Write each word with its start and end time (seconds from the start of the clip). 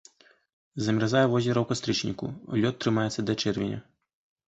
Замярзае 0.85 1.21
возера 1.35 1.59
ў 1.61 1.65
кастрычніку, 1.73 2.33
лёд 2.65 2.75
трымаецца 2.87 3.19
да 3.31 3.41
чэрвеня. 3.41 3.79